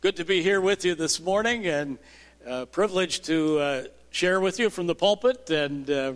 [0.00, 1.98] good to be here with you this morning and
[2.46, 5.50] uh, privileged to uh, share with you from the pulpit.
[5.50, 6.12] And uh,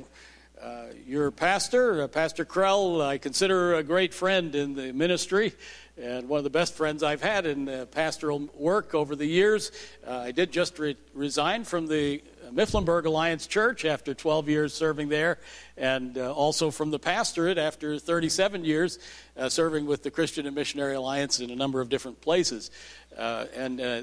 [0.62, 5.52] uh your pastor, uh, Pastor Krell, I consider a great friend in the ministry
[6.00, 9.70] and one of the best friends I've had in uh, pastoral work over the years.
[10.09, 12.23] I did just re- resign from the
[12.55, 15.39] Mifflinburg Alliance Church after 12 years serving there,
[15.77, 18.98] and uh, also from the pastorate after 37 years
[19.37, 22.70] uh, serving with the Christian and Missionary Alliance in a number of different places.
[23.16, 24.02] Uh, and uh, uh,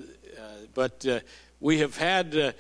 [0.73, 1.05] but
[1.61, 2.55] we have had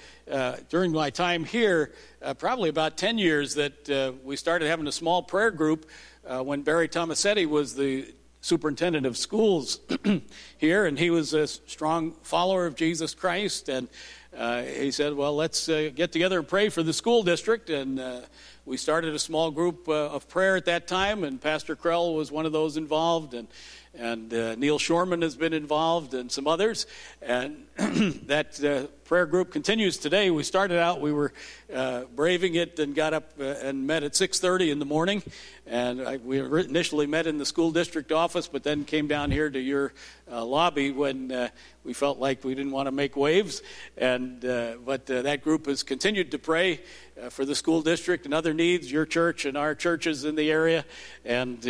[0.69, 1.93] during my time here
[2.37, 5.89] probably about 10 years that we started having a small prayer group
[6.23, 9.79] when Barry Tomasetti was the superintendent of schools
[10.57, 13.69] here, and he was a strong follower of Jesus Christ.
[13.69, 13.87] And
[14.35, 17.69] uh, he said, Well, let's uh, get together and pray for the school district.
[17.69, 18.21] And uh,
[18.65, 22.31] we started a small group uh, of prayer at that time, and Pastor Krell was
[22.31, 23.33] one of those involved.
[23.33, 23.47] And
[23.93, 26.85] and uh, Neil Shorman has been involved, and some others.
[27.21, 30.31] And that uh, prayer group continues today.
[30.31, 31.33] We started out, we were
[31.75, 35.21] uh, braving it, and got up uh, and met at 6:30 in the morning.
[35.67, 39.49] And I, we initially met in the school district office, but then came down here
[39.49, 39.91] to your
[40.31, 41.49] uh, lobby when uh,
[41.83, 43.61] we felt like we didn't want to make waves.
[43.97, 46.79] And but that group has continued to pray
[47.31, 50.85] for the school district and other needs, your church and our churches in the area,
[51.25, 51.67] and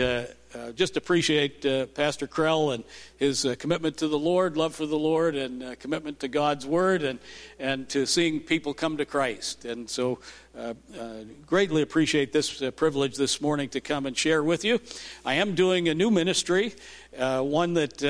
[0.53, 2.83] uh, just appreciate uh, Pastor Krell and
[3.17, 6.65] his uh, commitment to the Lord, love for the Lord, and uh, commitment to God's
[6.65, 7.19] Word, and
[7.59, 9.65] and to seeing people come to Christ.
[9.65, 10.19] And so,
[10.57, 14.79] uh, uh, greatly appreciate this privilege this morning to come and share with you.
[15.25, 16.73] I am doing a new ministry,
[17.17, 18.03] one that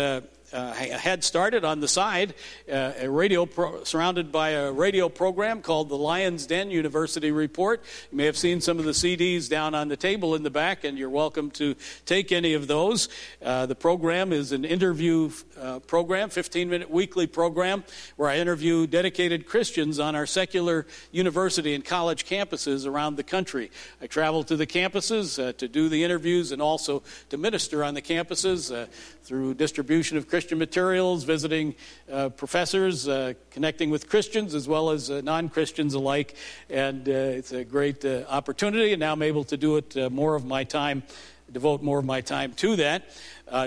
[0.54, 2.34] uh, had started on the side
[2.72, 7.82] uh, a radio pro- surrounded by a radio program called the Lions Den University Report.
[8.12, 10.84] You may have seen some of the CDs down on the table in the back,
[10.84, 13.10] and you're welcome to take any of those.
[13.42, 17.84] Uh, the program is an interview uh, program, 15 minute weekly program,
[18.18, 23.72] where I interview dedicated Christians on our secular university and college campuses around the country.
[24.02, 27.94] I travel to the campuses uh, to do the interviews and also to minister on
[27.94, 28.88] the campuses uh,
[29.24, 31.76] through distribution of Christian Christian materials, visiting
[32.12, 36.36] uh, professors, uh, connecting with Christians as well as uh, non Christians alike.
[36.68, 40.10] And uh, it's a great uh, opportunity, and now I'm able to do it uh,
[40.10, 41.04] more of my time,
[41.52, 43.04] devote more of my time to that.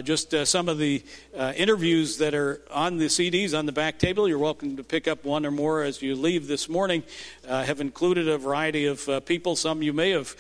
[0.02, 1.04] just some of the
[1.54, 4.28] interviews that are on the CDs on the back table.
[4.28, 7.04] You're welcome to pick up one or more as you leave this morning.
[7.46, 10.34] have included a variety of people, some you may have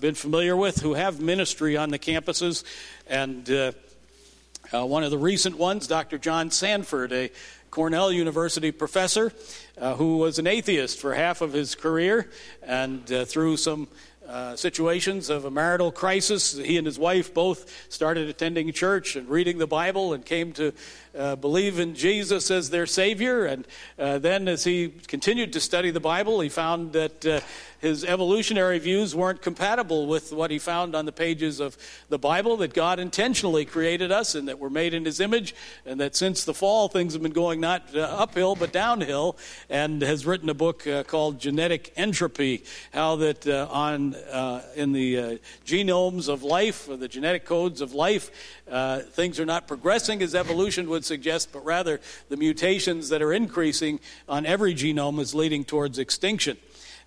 [0.00, 2.62] been familiar with, who have ministry on the campuses.
[3.08, 3.74] And
[4.74, 6.18] uh, one of the recent ones, Dr.
[6.18, 7.30] John Sanford, a
[7.70, 9.32] Cornell University professor
[9.78, 12.30] uh, who was an atheist for half of his career,
[12.62, 13.86] and uh, through some
[14.26, 16.56] uh, situations of a marital crisis.
[16.56, 20.72] He and his wife both started attending church and reading the Bible and came to
[21.16, 23.46] uh, believe in Jesus as their Savior.
[23.46, 23.66] And
[23.98, 27.40] uh, then, as he continued to study the Bible, he found that uh,
[27.80, 31.76] his evolutionary views weren't compatible with what he found on the pages of
[32.08, 36.00] the Bible that God intentionally created us and that we're made in his image, and
[36.00, 39.36] that since the fall, things have been going not uh, uphill but downhill,
[39.70, 44.14] and has written a book uh, called Genetic Entropy how that uh, on
[44.74, 48.30] in the genomes of life, or the genetic codes of life,
[49.12, 54.00] things are not progressing as evolution would suggest, but rather the mutations that are increasing
[54.28, 56.58] on every genome is leading towards extinction.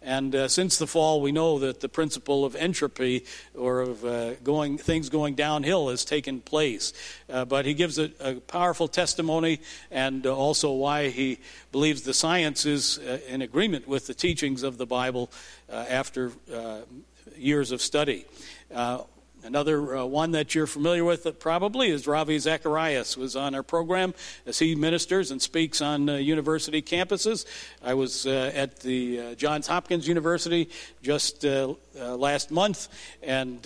[0.02, 4.36] And uh, since the fall, we know that the principle of entropy or of uh,
[4.36, 6.94] going, things going downhill has taken place.
[7.30, 9.60] Uh, but he gives a, a, powerful testimony
[9.92, 11.40] and uh, also why he
[11.74, 15.30] believes the science is uh, in agreement with the teachings of the Bible
[15.70, 16.32] uh, after
[17.36, 18.26] years of study.
[19.42, 23.64] Another uh, one that you're familiar with uh, probably is Ravi Zacharias was on our
[23.64, 24.14] program
[24.46, 27.46] as he ministers and speaks on uh, university campuses.
[27.82, 30.70] I was uh, at the uh, Johns Hopkins University
[31.02, 32.90] just uh, last month,
[33.24, 33.66] and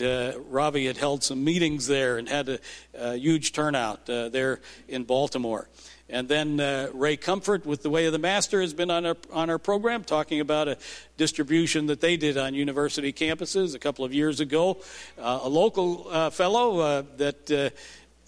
[0.50, 2.60] Ravi had held some meetings there and had a,
[2.94, 5.68] a huge turnout there in Baltimore.
[6.10, 9.16] And then uh, Ray Comfort with The Way of the Master has been on our,
[9.32, 10.78] on our program talking about a
[11.18, 14.82] distribution that they did on university campuses a couple of years ago.
[15.18, 17.74] Uh, a local uh, fellow uh, that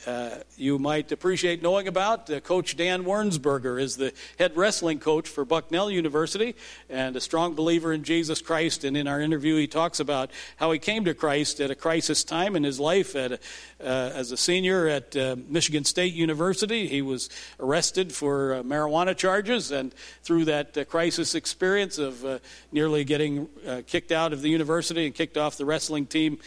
[0.06, 2.30] uh, you might appreciate knowing about.
[2.30, 6.56] Uh, coach Dan Wirnsberger is the head wrestling coach for Bucknell University
[6.90, 8.84] and a strong believer in Jesus Christ.
[8.84, 12.24] And in our interview, he talks about how he came to Christ at a crisis
[12.24, 13.16] time in his life.
[13.16, 13.40] At a,
[13.82, 19.18] uh, as a senior at uh, Michigan State University, he was arrested for uh, marijuana
[19.18, 19.94] charges, and
[20.24, 23.48] through that crisis experience of nearly getting
[23.88, 26.38] kicked out of the university and kicked off the wrestling team,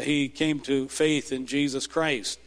[0.00, 2.38] he came to faith in Jesus Christ.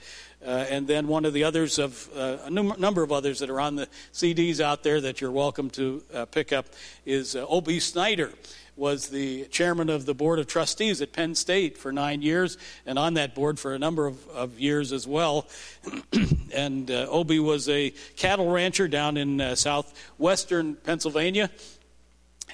[0.45, 3.49] uh, and then one of the others of uh, a num- number of others that
[3.49, 6.65] are on the CDs out there that you're welcome to uh, pick up
[7.05, 7.79] is uh, O.B.
[7.79, 8.31] Snider
[8.75, 12.97] was the chairman of the board of trustees at Penn State for nine years, and
[12.97, 15.47] on that board for a number of, of years as well.
[16.53, 21.51] and uh, Obie was a cattle rancher down in uh, southwestern Pennsylvania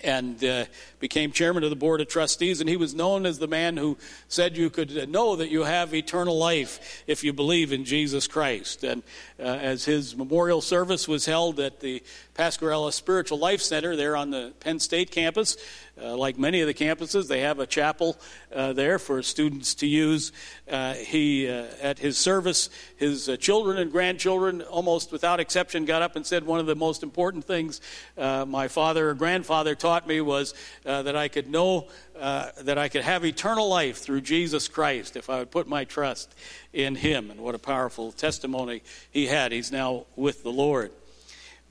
[0.03, 0.65] and uh,
[0.99, 2.59] became chairman of the board of trustees.
[2.61, 3.97] And he was known as the man who
[4.27, 8.83] said you could know that you have eternal life if you believe in Jesus Christ.
[8.83, 9.03] And
[9.39, 12.03] uh, as his memorial service was held at the
[12.33, 15.57] Pasquerilla Spiritual Life Center there on the Penn State campus,
[16.01, 18.17] uh, like many of the campuses, they have a chapel
[18.53, 20.31] uh, there for students to use.
[20.69, 26.01] Uh, he, uh, at his service, his uh, children and grandchildren, almost without exception, got
[26.01, 27.81] up and said one of the most important things
[28.17, 30.53] uh, my father or grandfather taught me was
[30.83, 35.39] that I could know that I could have eternal life through Jesus Christ if I
[35.39, 36.33] would put my trust
[36.73, 37.31] in Him.
[37.31, 39.51] And what a powerful testimony he had.
[39.51, 40.91] He's now with the Lord.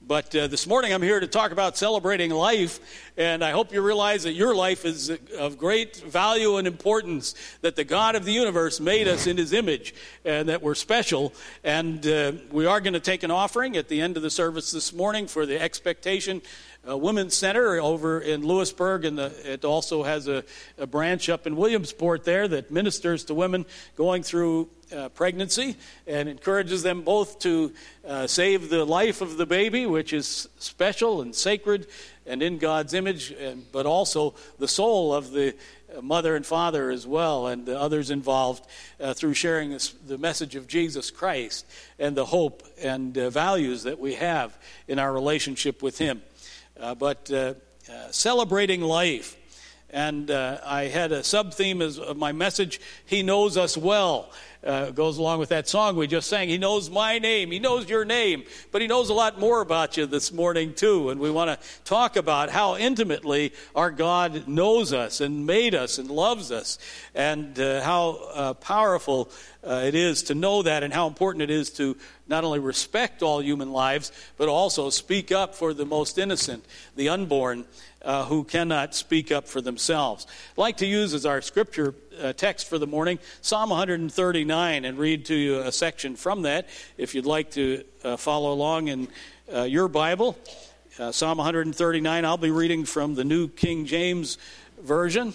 [0.07, 2.79] But uh, this morning I'm here to talk about celebrating life,
[3.17, 7.75] and I hope you realize that your life is of great value and importance, that
[7.75, 9.93] the God of the universe made us in his image,
[10.23, 11.33] and that we're special.
[11.61, 14.71] And uh, we are going to take an offering at the end of the service
[14.71, 16.41] this morning for the Expectation
[16.87, 20.43] uh, Women's Center over in Lewisburg, and the, it also has a,
[20.77, 25.75] a branch up in Williamsport there that ministers to women going through uh, pregnancy
[26.05, 27.73] and encourages them both to
[28.07, 31.87] uh, save the life of the baby, which is special and sacred
[32.25, 35.55] and in God's image, and, but also the soul of the
[36.01, 38.65] mother and father as well, and the others involved
[38.99, 41.65] uh, through sharing this, the message of Jesus Christ
[41.97, 44.57] and the hope and uh, values that we have
[44.87, 46.21] in our relationship with Him.
[46.79, 47.53] Uh, but uh,
[48.11, 49.35] celebrating life.
[49.89, 54.29] And I had a sub theme of my message, He Knows Us Well
[54.67, 56.49] uh, goes along with that song we just sang.
[56.49, 59.97] He knows my name, He knows your name, but He knows a lot more about
[59.97, 61.09] you this morning, too.
[61.09, 65.97] And we want to talk about how intimately our God knows us and made us
[65.97, 66.77] and loves us,
[67.15, 69.29] and uh, how uh, powerful
[69.63, 71.95] uh, it is to know that, and how important it is to
[72.27, 76.65] not only respect all human lives, but also speak up for the most innocent,
[76.95, 77.65] the unborn
[78.01, 80.27] uh, who cannot speak up for themselves.
[80.51, 84.97] I'd like to use as our scripture uh, text for the morning Psalm 139 and
[84.97, 89.07] read to you a section from that if you'd like to uh, follow along in
[89.53, 90.37] uh, your Bible.
[90.97, 94.37] Uh, Psalm 139, I'll be reading from the New King James
[94.81, 95.33] Version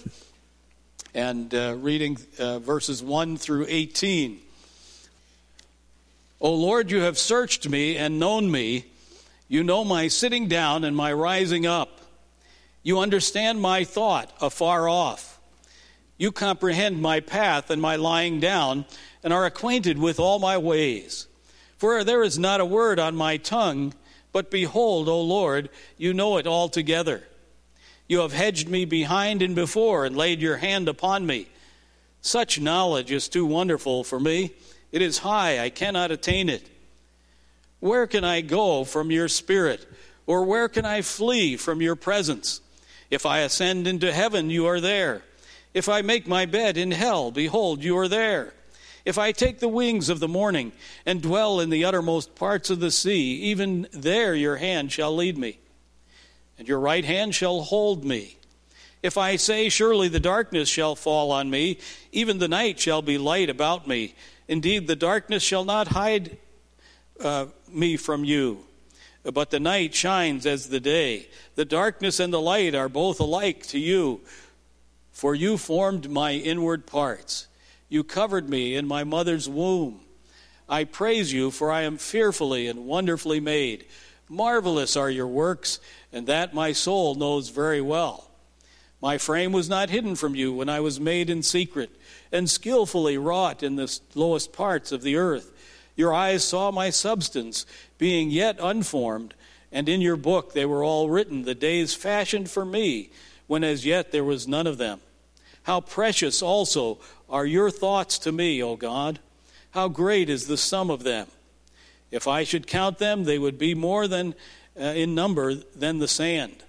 [1.14, 4.40] and uh, reading verses 1 through 18.
[6.42, 8.86] O Lord, you have searched me and known me.
[9.46, 12.00] You know my sitting down and my rising up.
[12.82, 15.40] You understand my thought afar off.
[16.18, 18.86] You comprehend my path and my lying down,
[19.22, 21.28] and are acquainted with all my ways.
[21.76, 23.94] For there is not a word on my tongue,
[24.32, 27.22] but behold, O Lord, you know it altogether.
[28.08, 31.46] You have hedged me behind and before, and laid your hand upon me.
[32.20, 34.54] Such knowledge is too wonderful for me.
[34.92, 36.68] It is high, I cannot attain it.
[37.80, 39.86] Where can I go from your spirit?
[40.26, 42.60] Or where can I flee from your presence?
[43.10, 45.22] If I ascend into heaven, you are there.
[45.74, 48.52] If I make my bed in hell, behold, you are there.
[49.04, 50.72] If I take the wings of the morning
[51.04, 55.36] and dwell in the uttermost parts of the sea, even there your hand shall lead
[55.36, 55.58] me,
[56.56, 58.36] and your right hand shall hold me.
[59.02, 61.78] If I say, Surely the darkness shall fall on me,
[62.12, 64.14] even the night shall be light about me.
[64.52, 66.36] Indeed, the darkness shall not hide
[67.20, 68.64] uh, me from you
[69.24, 71.28] but the night shines as the day.
[71.54, 74.20] The darkness and the light are both alike to you,
[75.12, 77.46] for you formed my inward parts.
[77.88, 80.00] You covered me in my mother's womb.
[80.68, 83.84] I praise you, for I am fearfully and wonderfully made.
[84.28, 85.78] Marvelous are your works,
[86.12, 88.31] and that my soul knows very well.
[89.02, 91.90] My frame was not hidden from you when I was made in secret,
[92.30, 95.52] and skillfully wrought in the lowest parts of the earth.
[95.96, 97.66] Your eyes saw my substance,
[97.98, 99.34] being yet unformed,
[99.72, 103.10] and in your book they were all written, the days fashioned for me,
[103.48, 105.00] when as yet there was none of them.
[105.64, 109.18] How precious also are your thoughts to me, O God!
[109.72, 111.26] How great is the sum of them!
[112.12, 114.36] If I should count them, they would be more than
[114.78, 116.62] uh, in number than the sand.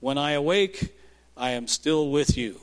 [0.00, 0.92] When I awake,
[1.36, 2.60] I am still with you.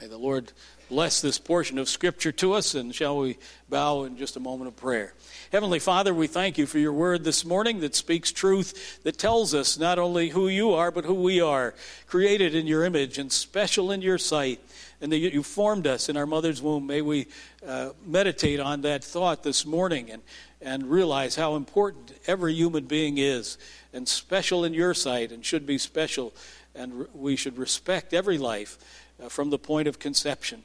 [0.00, 0.52] May the Lord
[0.88, 3.38] bless this portion of Scripture to us, and shall we
[3.68, 5.14] bow in just a moment of prayer.
[5.52, 9.54] Heavenly Father, we thank you for your word this morning that speaks truth, that tells
[9.54, 11.74] us not only who you are, but who we are,
[12.06, 14.60] created in your image and special in your sight,
[15.00, 16.86] and that you formed us in our mother's womb.
[16.86, 17.28] May we
[17.66, 20.22] uh, meditate on that thought this morning and,
[20.60, 23.58] and realize how important every human being is,
[23.92, 26.32] and special in your sight, and should be special,
[26.74, 28.78] and we should respect every life
[29.22, 30.62] uh, from the point of conception.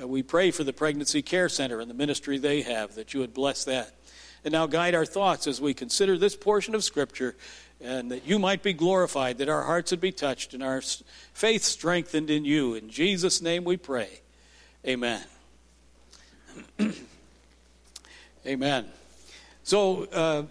[0.00, 3.20] Uh, we pray for the Pregnancy Care Center and the ministry they have, that you
[3.20, 3.94] would bless that.
[4.44, 7.36] And now guide our thoughts as we consider this portion of Scripture,
[7.80, 10.80] and that you might be glorified, that our hearts would be touched, and our
[11.32, 12.74] faith strengthened in you.
[12.74, 14.20] In Jesus' name we pray.
[14.86, 15.22] Amen.
[18.46, 18.86] Amen.
[19.64, 20.44] So uh,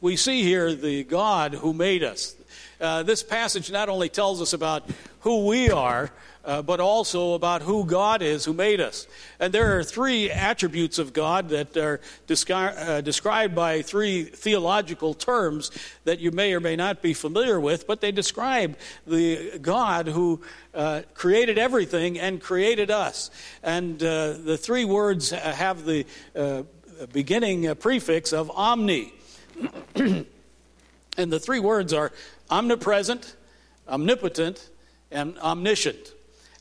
[0.00, 2.36] we see here the God who made us.
[2.84, 4.86] Uh, this passage not only tells us about
[5.20, 6.10] who we are,
[6.44, 9.06] uh, but also about who God is who made us.
[9.40, 15.14] And there are three attributes of God that are descri- uh, described by three theological
[15.14, 15.70] terms
[16.04, 18.76] that you may or may not be familiar with, but they describe
[19.06, 20.42] the God who
[20.74, 23.30] uh, created everything and created us.
[23.62, 26.04] And uh, the three words have the
[26.36, 26.64] uh,
[27.14, 29.14] beginning prefix of omni.
[31.16, 32.12] and the three words are
[32.50, 33.36] omnipresent,
[33.88, 34.70] omnipotent,
[35.10, 36.12] and omniscient.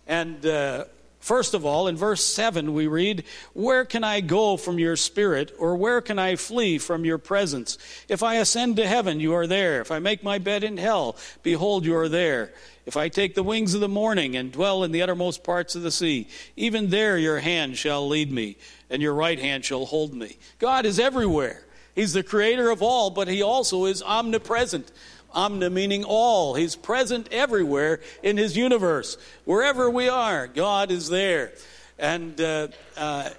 [0.08, 0.86] And uh,
[1.20, 3.24] first of all, in verse 7, we read,
[3.54, 7.78] Where can I go from your spirit, or where can I flee from your presence?
[8.08, 9.82] If I ascend to heaven, you are there.
[9.82, 12.54] If I make my bed in hell, behold, you are there.
[12.86, 15.84] If I take the wings of the morning and dwell in the uttermost parts of
[15.84, 18.58] the sea, even there your hand shall lead me,
[18.90, 20.38] and your right hand shall hold me.
[20.60, 21.63] God is everywhere.
[21.96, 24.92] He's the creator of all, but he also is omnipresent.
[25.34, 26.56] Omni meaning all.
[26.56, 29.18] He's present everywhere in his universe.
[29.46, 31.54] Wherever we are, God is there.
[31.98, 33.30] And uh, uh,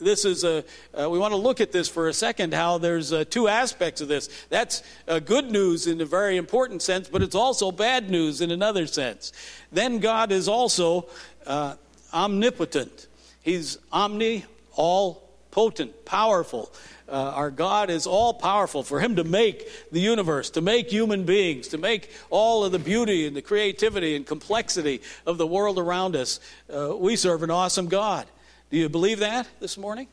[0.00, 0.64] this is a,
[0.98, 4.00] uh, we want to look at this for a second how there's uh, two aspects
[4.00, 4.28] of this.
[4.48, 8.50] That's uh, good news in a very important sense, but it's also bad news in
[8.50, 9.32] another sense.
[9.72, 11.08] Then God is also
[11.46, 11.76] uh,
[12.12, 13.08] omnipotent,
[13.42, 15.23] He's omni, all
[15.54, 16.72] potent, powerful.
[17.08, 18.82] Uh, our God is all powerful.
[18.82, 22.80] For Him to make the universe, to make human beings, to make all of the
[22.80, 26.40] beauty and the creativity and complexity of the world around us,
[26.74, 28.26] uh, we serve an awesome God.
[28.70, 30.08] Do you believe that this morning?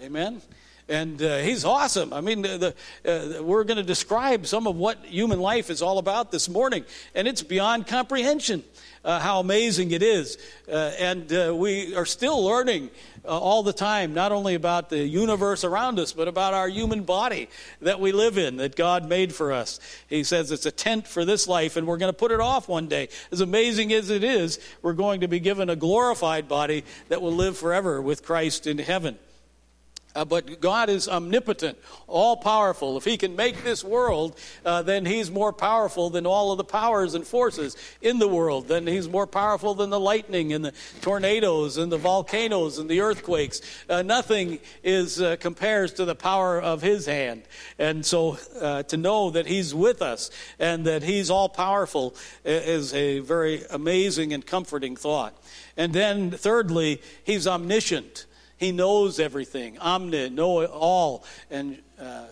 [0.00, 0.40] Amen.
[0.88, 2.12] And uh, he's awesome.
[2.12, 5.82] I mean, the, the, uh, we're going to describe some of what human life is
[5.82, 8.62] all about this morning, and it's beyond comprehension
[9.06, 10.36] uh, how amazing it is.
[10.68, 12.90] Uh, and uh, we are still learning
[13.24, 17.04] uh, all the time, not only about the universe around us, but about our human
[17.04, 17.48] body
[17.80, 19.78] that we live in, that God made for us.
[20.08, 22.68] He says it's a tent for this life, and we're going to put it off
[22.68, 23.08] one day.
[23.30, 27.32] As amazing as it is, we're going to be given a glorified body that will
[27.32, 29.18] live forever with Christ in heaven.
[30.16, 32.96] Uh, but God is omnipotent, all powerful.
[32.96, 36.64] If He can make this world, uh, then He's more powerful than all of the
[36.64, 38.66] powers and forces in the world.
[38.66, 43.02] Then He's more powerful than the lightning and the tornadoes and the volcanoes and the
[43.02, 43.60] earthquakes.
[43.90, 47.42] Uh, nothing is uh, compares to the power of His hand.
[47.78, 52.94] And so uh, to know that He's with us and that He's all powerful is
[52.94, 55.36] a very amazing and comforting thought.
[55.76, 58.24] And then, thirdly, He's omniscient.
[58.56, 62.26] He knows everything, omni, know all, and uh,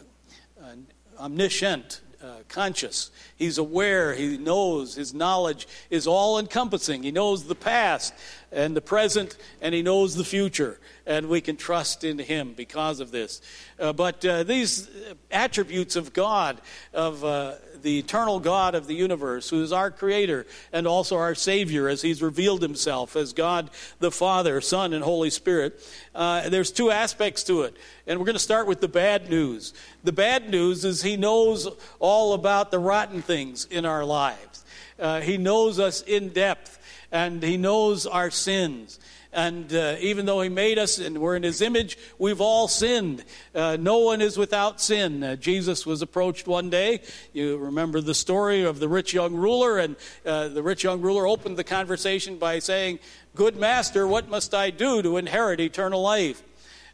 [1.18, 3.10] omniscient, uh, conscious.
[3.36, 7.02] He's aware, he knows, his knowledge is all encompassing.
[7.02, 8.14] He knows the past
[8.54, 10.78] and the present, and he knows the future.
[11.06, 13.42] And we can trust in him because of this.
[13.78, 14.88] Uh, but uh, these
[15.30, 16.60] attributes of God,
[16.94, 21.36] of uh, the eternal God of the universe, who is our creator and also our
[21.36, 23.70] Savior, as He's revealed Himself as God
[24.00, 25.80] the Father, Son, and Holy Spirit.
[26.14, 27.76] Uh, there's two aspects to it.
[28.06, 29.74] And we're going to start with the bad news.
[30.02, 31.68] The bad news is He knows
[32.00, 34.64] all about the rotten things in our lives,
[34.98, 36.80] uh, He knows us in depth,
[37.10, 38.98] and He knows our sins.
[39.32, 43.24] And uh, even though He made us and we're in His image, we've all sinned.
[43.54, 45.22] Uh, no one is without sin.
[45.22, 47.00] Uh, Jesus was approached one day.
[47.32, 51.26] You remember the story of the rich young ruler, and uh, the rich young ruler
[51.26, 53.00] opened the conversation by saying,
[53.34, 56.42] Good master, what must I do to inherit eternal life?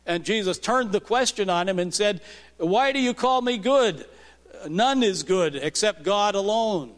[0.07, 2.21] And Jesus turned the question on him and said,
[2.57, 4.07] Why do you call me good?
[4.69, 6.93] None is good except God alone.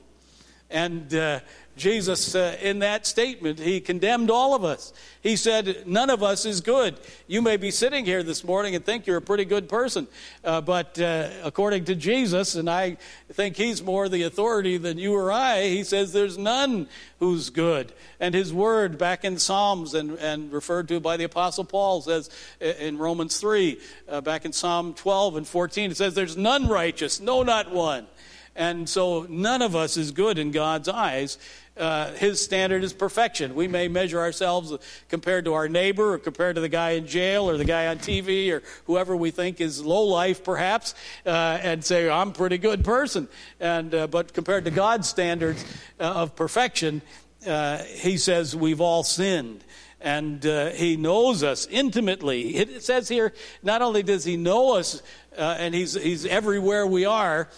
[0.70, 1.40] And uh,
[1.76, 4.92] Jesus, uh, in that statement, he condemned all of us.
[5.22, 6.98] He said, None of us is good.
[7.26, 10.06] You may be sitting here this morning and think you're a pretty good person,
[10.44, 12.98] uh, but uh, according to Jesus, and I
[13.30, 16.88] think he's more the authority than you or I, he says there's none
[17.20, 17.92] who's good.
[18.20, 22.28] And his word back in Psalms and, and referred to by the Apostle Paul says
[22.60, 27.18] in Romans 3, uh, back in Psalm 12 and 14, it says, There's none righteous,
[27.18, 28.06] no, not one.
[28.54, 31.38] And so none of us is good in God's eyes.
[31.74, 33.54] Uh, his standard is perfection.
[33.54, 34.74] We may measure ourselves
[35.08, 37.98] compared to our neighbor or compared to the guy in jail or the guy on
[37.98, 41.30] TV or whoever we think is low life, perhaps, uh,
[41.62, 43.26] and say, I'm a pretty good person.
[43.58, 45.64] And, uh, but compared to God's standards
[45.98, 47.00] uh, of perfection,
[47.46, 49.64] uh, he says we've all sinned
[49.98, 52.56] and uh, he knows us intimately.
[52.56, 55.00] It says here, not only does he know us,
[55.38, 57.48] and he's, he's everywhere we are,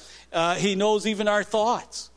[0.58, 2.10] he knows even our thoughts.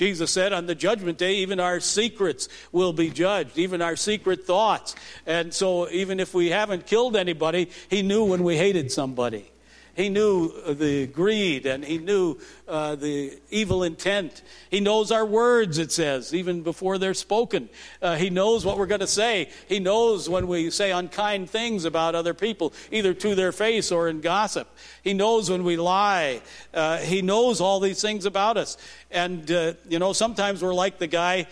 [0.00, 4.46] Jesus said on the judgment day, even our secrets will be judged, even our secret
[4.46, 4.96] thoughts.
[5.26, 9.50] And so, even if we haven't killed anybody, He knew when we hated somebody.
[10.00, 14.42] He knew the greed and he knew uh, the evil intent.
[14.70, 17.68] He knows our words, it says, even before they're spoken.
[18.00, 19.50] Uh, he knows what we're going to say.
[19.68, 24.08] He knows when we say unkind things about other people, either to their face or
[24.08, 24.68] in gossip.
[25.02, 26.40] He knows when we lie.
[26.72, 28.78] Uh, he knows all these things about us.
[29.10, 31.46] And, uh, you know, sometimes we're like the guy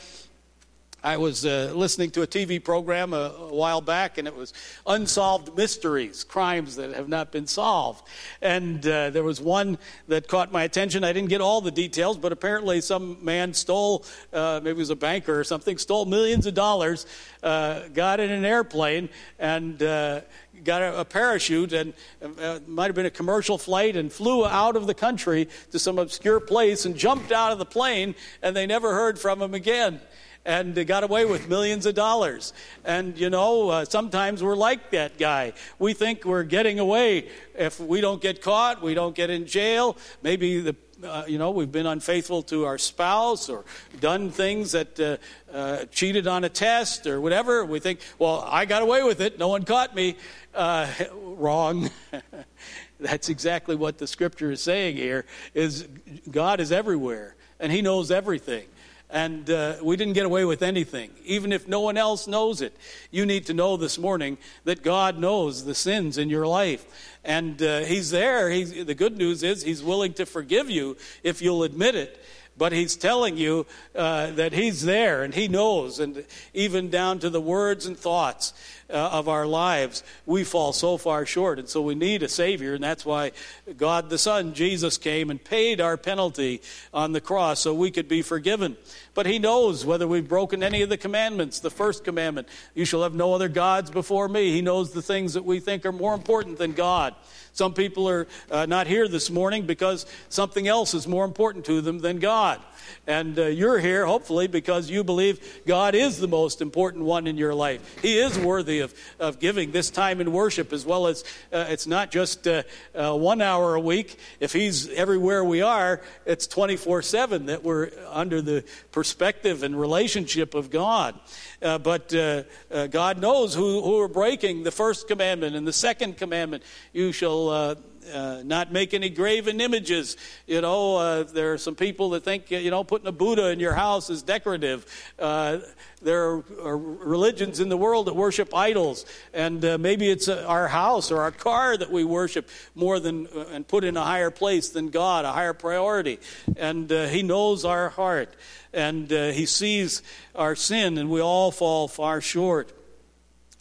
[1.03, 4.53] I was uh, listening to a TV program a, a, while back, and it was
[4.85, 8.05] unsolved mysteries, crimes that have not been solved.
[8.43, 9.79] And uh, there was one
[10.09, 11.05] that caught my attention.
[11.05, 14.91] I didn't get all the details, but apparently some man stole, uh, maybe it was
[14.91, 17.07] a banker or something, stole millions of dollars,
[17.45, 20.23] uh, got in an airplane, and uh,
[20.65, 21.95] got a, a, parachute, and
[22.41, 25.97] uh, might have been a commercial flight, and flew out of the country to some
[25.97, 30.01] obscure place and jumped out of the plane, and they never heard from him again
[30.49, 32.55] and got away with millions of dollars.
[32.83, 35.53] And, you know, uh, sometimes we're like that guy.
[35.79, 37.29] We think we're getting away.
[37.55, 39.99] If we don't get caught, we don't get in jail.
[40.23, 40.75] Maybe the
[41.05, 43.65] uh, you know, we've been unfaithful to our spouse or
[44.01, 45.17] done things that uh,
[45.55, 47.65] uh, cheated on a test or whatever.
[47.65, 49.39] We think, well, I got away with it.
[49.39, 50.17] No one caught me.
[50.53, 50.89] Uh,
[51.23, 51.91] wrong.
[52.99, 55.25] That's exactly what the scripture is saying here
[55.55, 55.87] is
[56.29, 58.67] God is everywhere and he knows everything.
[59.11, 62.77] And uh, we didn't get away with anything, even if no one else knows it.
[63.11, 66.85] You need to know this morning that God knows the sins in your life.
[67.25, 68.51] And uh, He's there.
[68.51, 72.23] He's, the good news is He's willing to forgive you if you'll admit it.
[72.59, 77.31] But He's telling you uh, that He's there and He knows, and even down to
[77.31, 78.53] the words and thoughts
[78.91, 81.59] uh, of our lives, we fall so far short.
[81.59, 83.33] And so we need a Savior, and that's why
[83.77, 88.09] God the Son, Jesus, came and paid our penalty on the cross so we could
[88.09, 88.77] be forgiven.
[89.15, 91.61] But He knows whether we've broken any of the commandments.
[91.61, 94.53] The first commandment, you shall have no other gods before me.
[94.53, 97.15] He knows the things that we think are more important than God.
[97.53, 101.81] Some people are uh, not here this morning because something else is more important to
[101.81, 102.61] them than God.
[103.07, 107.37] And uh, you're here, hopefully, because you believe God is the most important one in
[107.37, 107.99] your life.
[108.03, 111.87] He is worthy of, of giving this time in worship, as well as uh, it's
[111.87, 112.63] not just uh,
[112.95, 114.19] uh one hour a week.
[114.41, 120.55] If He's everywhere we are, it's 24 7 that we're under the perspective and relationship
[120.55, 121.19] of God.
[121.61, 122.45] Uh, but uh,
[122.89, 126.63] God knows who, who are breaking the first commandment and the second commandment.
[126.93, 127.77] You shall
[128.13, 130.17] uh, not make any graven images.
[130.47, 133.61] You know, uh, there are some people that think, you know, putting a Buddha in
[133.61, 134.87] your house is decorative.
[135.19, 135.59] Uh,
[136.01, 140.45] there are, are, religions in the world that worship idols, and uh, maybe it's uh,
[140.47, 144.05] our house or our car that we worship more than uh, and put in a
[144.05, 146.19] higher place than God, a higher priority.
[146.57, 148.33] And He knows our heart,
[148.73, 150.03] and He sees
[150.35, 152.73] our sin, and we all fall far short.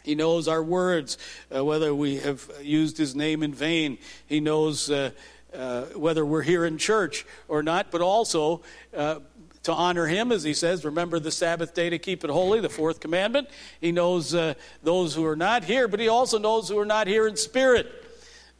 [0.08, 1.18] He knows our words,
[1.54, 3.98] uh, whether we have used His name in vain.
[4.26, 5.10] He knows uh,
[5.54, 8.62] uh, whether we're here in church or not, but also
[8.96, 9.16] uh,
[9.64, 12.70] to honor Him, as He says, remember the Sabbath day to keep it holy, the
[12.70, 13.50] fourth commandment.
[13.82, 17.06] He knows uh, those who are not here, but He also knows who are not
[17.06, 18.07] here in spirit.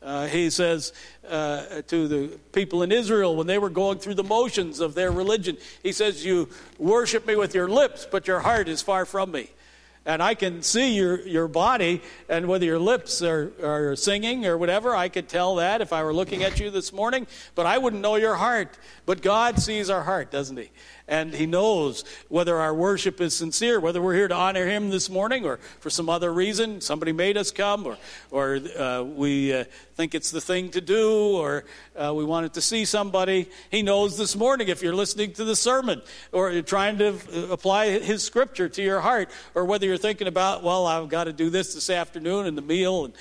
[0.01, 0.93] Uh, he says
[1.29, 5.11] uh, to the people in Israel when they were going through the motions of their
[5.11, 9.33] religion, he says, You worship me with your lips, but your heart is far from
[9.33, 9.51] me.
[10.07, 14.57] and I can see your, your body and whether your lips are, are singing or
[14.57, 14.95] whatever.
[14.95, 18.01] I could tell that if I were looking at you this morning, but I wouldn't
[18.01, 18.79] know your heart.
[19.05, 20.71] But God sees our heart, doesn't He?
[21.09, 25.09] And He knows whether our worship is sincere, whether we're here to honor Him this
[25.11, 26.81] morning or for some other reason.
[26.81, 27.97] Somebody made us come, or,
[28.31, 31.64] or uh, we uh, think it's the thing to do, or
[31.97, 33.49] uh, we wanted to see somebody.
[33.71, 37.49] He knows this morning if you're listening to the sermon or you're trying to uh,
[37.51, 41.33] apply His scripture to your heart, or whether you're thinking about, well, I've got to
[41.33, 43.14] do this this afternoon and the meal and,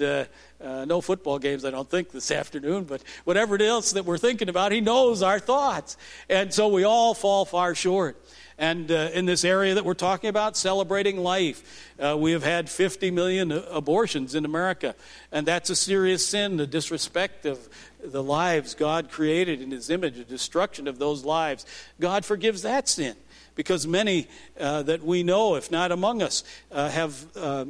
[0.00, 0.28] and
[0.62, 4.18] uh, no football games, I don't think, this afternoon, but whatever it is that we're
[4.18, 5.96] thinking about, He knows our thoughts.
[6.28, 8.16] And so we all fall far short.
[8.60, 12.68] And uh, in this area that we're talking about, celebrating life, uh, we have had
[12.68, 14.96] 50 million abortions in America.
[15.30, 17.68] And that's a serious sin, the disrespect of
[18.02, 21.66] the lives God created in His image, the destruction of those lives.
[22.00, 23.14] God forgives that sin
[23.54, 24.26] because many
[24.58, 26.42] uh, that we know, if not among us,
[26.72, 27.64] uh, have uh,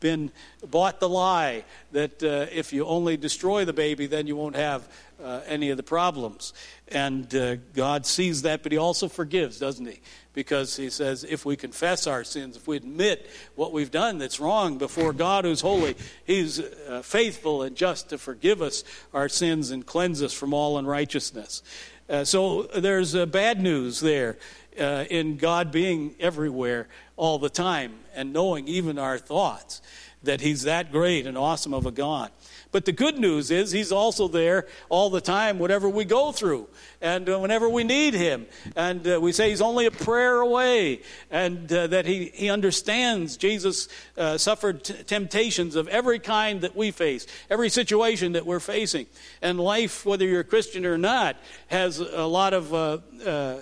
[0.00, 0.32] been
[0.66, 4.88] bought the lie that uh, if you only destroy the baby, then you won't have
[5.22, 6.52] uh, any of the problems.
[6.88, 10.00] And uh, God sees that, but He also forgives, doesn't He?
[10.32, 14.40] Because He says, if we confess our sins, if we admit what we've done that's
[14.40, 18.82] wrong before God who's holy, He's uh, faithful and just to forgive us
[19.12, 21.62] our sins and cleanse us from all unrighteousness.
[22.08, 24.36] Uh, so there's uh, bad news there.
[24.80, 29.82] Uh, in God being everywhere all the time and knowing even our thoughts
[30.22, 32.30] that He's that great and awesome of a God.
[32.72, 36.68] But the good news is He's also there all the time, whatever we go through
[37.00, 38.46] and uh, whenever we need Him.
[38.76, 43.36] And uh, we say He's only a prayer away and uh, that he, he understands.
[43.36, 48.60] Jesus uh, suffered t- temptations of every kind that we face, every situation that we're
[48.60, 49.06] facing.
[49.42, 51.36] And life, whether you're a Christian or not,
[51.68, 53.60] has a lot of uh, uh,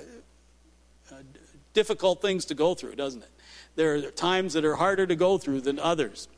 [1.74, 3.30] difficult things to go through, doesn't it?
[3.76, 6.28] There are times that are harder to go through than others.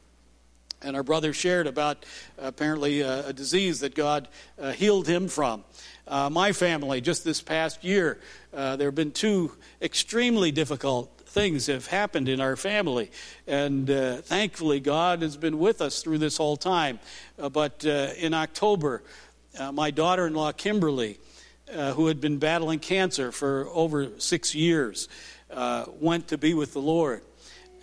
[0.82, 2.06] And our brother shared about
[2.38, 5.64] uh, apparently uh, a disease that God uh, healed him from.
[6.08, 8.18] Uh, my family, just this past year,
[8.54, 13.10] uh, there have been two extremely difficult things have happened in our family.
[13.46, 16.98] And uh, thankfully, God has been with us through this whole time.
[17.52, 19.02] but in October,
[19.72, 21.18] my daughter in law, Kimberly,
[21.74, 25.08] uh, who had been battling cancer for over six years,
[25.50, 27.22] uh, went to be with the Lord.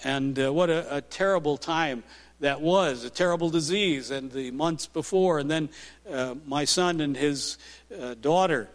[0.03, 2.03] And uh, what a, a, terrible time
[2.39, 5.39] that was, a terrible disease, and the months before.
[5.39, 5.69] And then
[6.09, 7.57] uh, my son and his
[7.97, 8.69] uh, daughter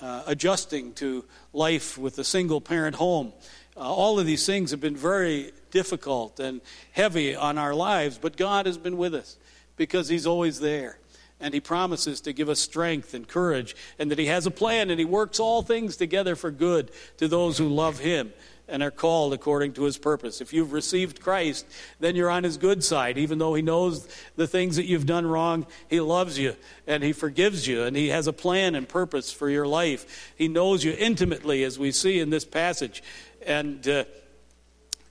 [0.00, 3.32] adjusting to life with a single parent home.
[3.76, 6.60] all of these things have been very difficult and
[6.92, 9.36] heavy on our lives, but God has been with us
[9.76, 10.98] because He's always there
[11.40, 14.90] and he promises to give us strength and courage, and that he has a plan,
[14.90, 18.32] and he works all things together for good to those who love him
[18.68, 20.42] and are called according to his purpose.
[20.42, 21.64] If you've received Christ,
[22.00, 23.16] then you're on his good side.
[23.16, 26.54] Even though he knows the things that you've done wrong, he loves you
[26.86, 30.34] and he forgives you, and he has a plan and purpose for your life.
[30.36, 33.02] He knows you intimately, as we see in this passage.
[33.46, 34.04] And uh,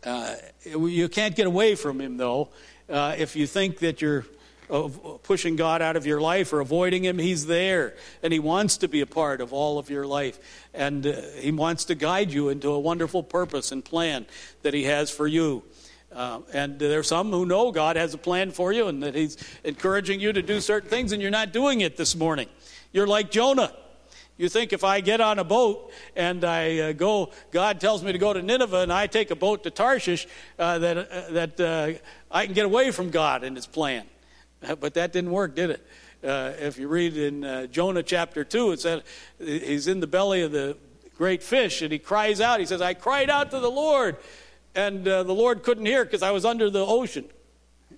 [0.03, 2.49] uh, you can't get away from him, though,
[2.89, 4.25] uh, if you think that you're
[4.69, 7.95] of pushing God out of your life or avoiding Him, He's there.
[8.21, 10.39] And He wants to be a part of all of your life.
[10.73, 14.25] And uh, He wants to guide you into a wonderful purpose and plan
[14.63, 15.63] that He has for you.
[16.11, 19.15] Uh, and there are some who know God has a plan for you and that
[19.15, 22.47] He's encouraging you to do certain things, and you're not doing it this morning.
[22.91, 23.73] You're like Jonah.
[24.37, 28.11] You think if I get on a boat and I uh, go, God tells me
[28.11, 30.27] to go to Nineveh, and I take a boat to Tarshish,
[30.59, 31.91] uh, that, uh, that uh,
[32.29, 34.05] I can get away from God and His plan.
[34.79, 35.87] But that didn't work, did it?
[36.23, 39.03] Uh, if you read in uh, Jonah chapter 2, it said
[39.39, 40.77] he's in the belly of the
[41.15, 42.59] great fish and he cries out.
[42.59, 44.17] He says, I cried out to the Lord,
[44.75, 47.25] and uh, the Lord couldn't hear because I was under the ocean.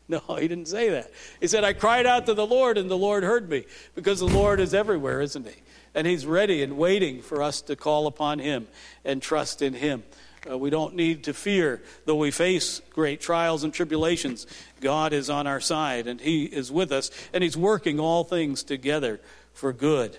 [0.08, 1.12] No, he didn't say that.
[1.40, 4.28] He said, I cried out to the Lord, and the Lord heard me because the
[4.28, 5.54] Lord is everywhere, isn't he?
[5.94, 8.68] And he's ready and waiting for us to call upon him
[9.06, 10.04] and trust in him.
[10.50, 14.48] Uh, we don't need to fear, though we face great trials and tribulations.
[14.80, 18.64] God is on our side, and He is with us, and He's working all things
[18.64, 19.20] together
[19.54, 20.18] for good.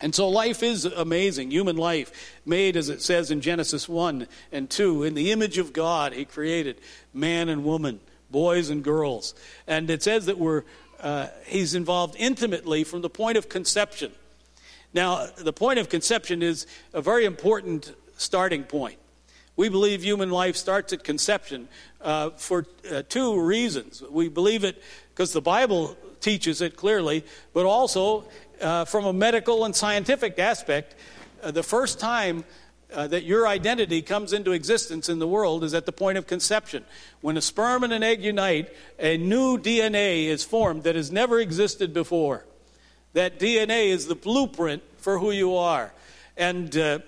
[0.00, 4.68] And so life is amazing, human life, made, as it says in Genesis 1 and
[4.68, 6.80] 2, in the image of God, He created
[7.12, 9.34] man and woman, boys and girls.
[9.66, 10.64] And it says that we're,
[11.00, 14.12] uh, He's involved intimately from the point of conception.
[14.94, 18.98] Now, the point of conception is a very important starting point.
[19.56, 21.68] We believe human life starts at conception
[22.00, 24.02] uh, for uh, two reasons.
[24.10, 28.24] We believe it because the Bible teaches it clearly, but also
[28.60, 30.94] uh, from a medical and scientific aspect.
[31.42, 32.44] Uh, the first time
[32.94, 36.26] uh, that your identity comes into existence in the world is at the point of
[36.26, 36.84] conception.
[37.20, 41.40] When a sperm and an egg unite, a new DNA is formed that has never
[41.40, 42.44] existed before.
[43.14, 45.92] That DNA is the blueprint for who you are.
[46.36, 47.00] And uh,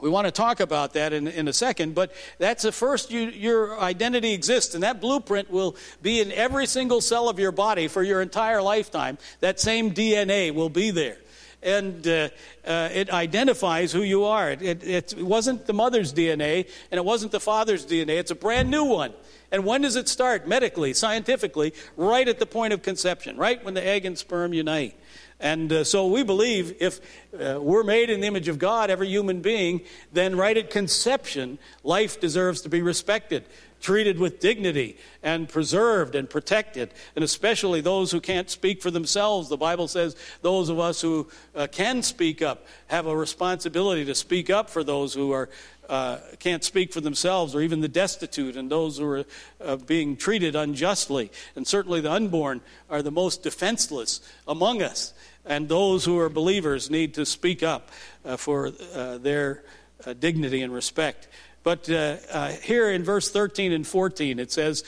[0.00, 3.28] we want to talk about that in, in a second, but that's the first you,
[3.28, 7.88] your identity exists, and that blueprint will be in every single cell of your body
[7.88, 9.18] for your entire lifetime.
[9.40, 11.18] That same DNA will be there.
[11.62, 12.30] And uh,
[12.64, 14.50] uh, it identifies who you are.
[14.50, 18.18] It, it, it wasn't the mother's DNA, and it wasn't the father's DNA.
[18.18, 19.12] It's a brand new one.
[19.52, 21.74] And when does it start medically, scientifically?
[21.96, 24.96] Right at the point of conception, right when the egg and sperm unite.
[25.40, 27.00] And uh, so we believe if
[27.32, 29.80] uh, we're made in the image of God, every human being,
[30.12, 33.44] then right at conception, life deserves to be respected,
[33.80, 36.92] treated with dignity, and preserved and protected.
[37.14, 39.48] And especially those who can't speak for themselves.
[39.48, 44.14] The Bible says those of us who uh, can speak up have a responsibility to
[44.14, 45.48] speak up for those who are
[45.90, 49.24] uh, can't speak for themselves, or even the destitute and those who are
[49.60, 51.32] uh, being treated unjustly.
[51.56, 55.12] And certainly the unborn are the most defenseless among us.
[55.44, 57.90] And those who are believers need to speak up
[58.24, 59.64] uh, for uh, their
[60.06, 61.26] uh, dignity and respect.
[61.62, 64.82] But uh, here in verse 13 and 14, it says,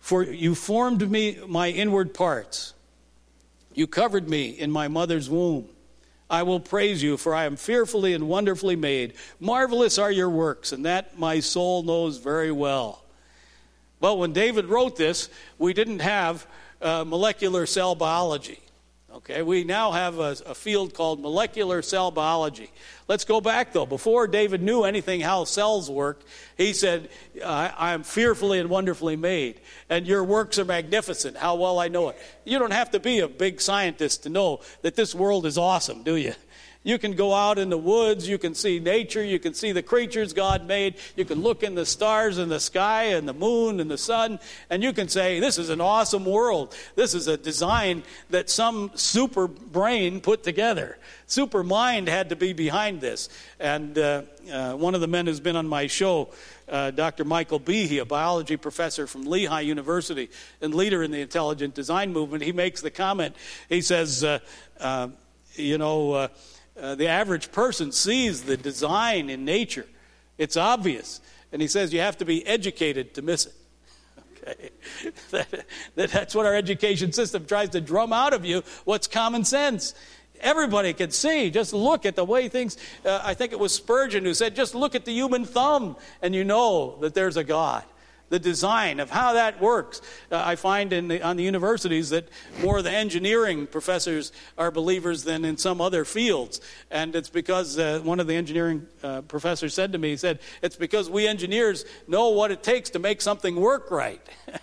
[0.00, 2.74] For you formed me my inward parts,
[3.74, 5.68] you covered me in my mother's womb.
[6.30, 9.14] I will praise you, for I am fearfully and wonderfully made.
[9.40, 13.04] Marvelous are your works, and that my soul knows very well.
[14.00, 16.46] Well, when David wrote this, we didn't have
[16.80, 18.60] uh, molecular cell biology.
[19.14, 22.68] Okay, we now have a, a, field called molecular cell biology.
[23.06, 23.86] Let's go back though.
[23.86, 26.22] Before David knew anything how cells work,
[26.58, 27.08] he said,
[27.44, 31.36] I, I am fearfully and wonderfully made, and your works are magnificent.
[31.36, 32.18] How well I know it.
[32.44, 36.02] You don't have to be a big scientist to know that this world is awesome,
[36.02, 36.34] do you?
[36.84, 39.82] You can go out in the woods, you can see nature, you can see the
[39.82, 43.80] creatures God made, you can look in the stars and the sky and the moon
[43.80, 46.76] and the sun, and you can say, This is an awesome world.
[46.94, 50.98] This is a design that some super brain put together.
[51.26, 53.30] Super mind had to be behind this.
[53.58, 56.28] And uh, uh, one of the men who's been on my show,
[56.68, 57.24] uh, Dr.
[57.24, 60.28] Michael Behe, a biology professor from Lehigh University
[60.60, 63.34] and leader in the intelligent design movement, he makes the comment.
[63.70, 64.40] He says, uh,
[64.78, 65.08] uh,
[65.54, 66.28] You know,
[66.80, 69.86] uh, the average person sees the design in nature.
[70.38, 71.20] It's obvious.
[71.52, 73.54] And he says you have to be educated to miss it.
[74.42, 74.70] Okay?
[75.30, 79.44] that, that, that's what our education system tries to drum out of you what's common
[79.44, 79.94] sense.
[80.40, 81.50] Everybody can see.
[81.50, 82.76] Just look at the way things.
[83.04, 86.34] Uh, I think it was Spurgeon who said, just look at the human thumb and
[86.34, 87.84] you know that there's a God
[88.30, 90.00] the design of how that works.
[90.30, 92.28] Uh, I find in the, on the universities that
[92.62, 96.60] more of the engineering professors are believers than in some other fields.
[96.90, 100.40] And it's because uh, one of the engineering uh, professors said to me, he said,
[100.62, 104.20] it's because we engineers know what it takes to make something work right.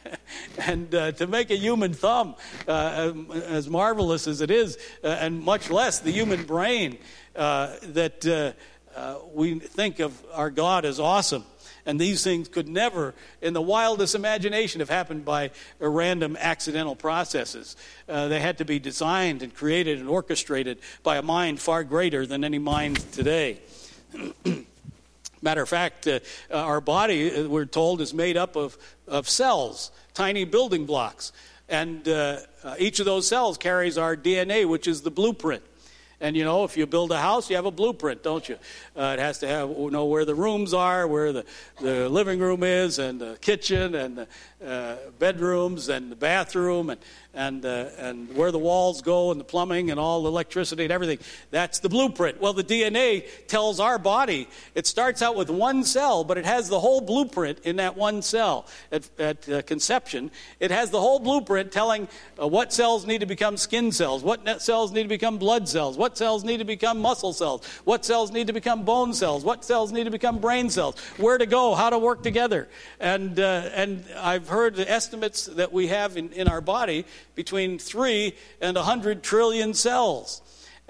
[0.58, 2.36] and uh, to make a human thumb,
[2.68, 6.98] uh, um, as marvelous as it is, uh, and much less the human brain,
[7.34, 8.56] that
[9.34, 11.46] we think of our God as awesome.
[11.86, 17.76] And these things could never, in the wildest imagination, have happened by random accidental processes.
[18.08, 22.26] Uh, they had to be designed and created and orchestrated by a mind far greater
[22.26, 23.60] than any mind today.
[25.42, 26.20] Matter of fact, uh,
[26.52, 31.32] our body, uh, we're told, is made up of, of cells, tiny building blocks.
[31.68, 35.64] And uh, uh each of those cells carries our DNA, which is the blueprint.
[36.22, 38.58] And you know, if you build a house, you have a blueprint, don't you?
[38.96, 41.46] Uh, it has to have you know where the rooms are, where the,
[41.82, 44.28] the living room is, and the kitchen, and the
[44.66, 47.00] uh, bedrooms, and the bathroom, and
[47.34, 50.92] and, uh, and where the walls go and the plumbing and all the electricity and
[50.92, 51.20] everything.
[51.50, 52.42] That's the blueprint.
[52.42, 56.68] Well, the DNA tells our body it starts out with one cell, but it has
[56.68, 60.30] the whole blueprint in that one cell at, at uh, conception.
[60.60, 62.10] It has the whole blueprint telling
[62.42, 65.98] uh, what cells need to become skin cells, what cells need to become blood cells,
[65.98, 69.64] what cells need to become muscle cells, what cells need to become bone cells, what
[69.64, 72.68] cells need to become brain cells, where to go, how to work together.
[73.00, 77.80] And, uh, and I've heard the estimates that we have in, in our body between
[77.80, 80.42] 3 and 100 trillion cells.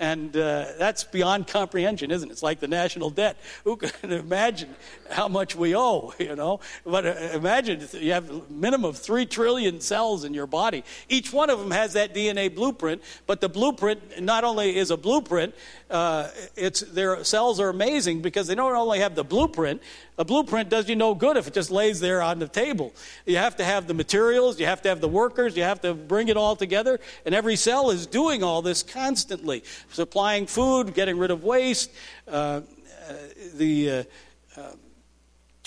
[0.01, 2.31] And uh, that's beyond comprehension, isn't it?
[2.31, 3.37] It's like the national debt.
[3.65, 4.73] Who can imagine
[5.11, 6.59] how much we owe, you know?
[6.83, 10.83] But uh, imagine you have a minimum of three trillion cells in your body.
[11.07, 14.97] Each one of them has that DNA blueprint, but the blueprint not only is a
[14.97, 15.53] blueprint,
[15.91, 19.83] uh, it's, their cells are amazing because they don't only have the blueprint,
[20.21, 22.93] a blueprint does you no good if it just lays there on the table.
[23.25, 25.95] You have to have the materials, you have to have the workers, you have to
[25.95, 29.63] bring it all together, and every cell is doing all this constantly.
[29.89, 31.91] supplying food, getting rid of waste.
[32.27, 33.13] Uh, uh
[33.55, 34.03] the uh,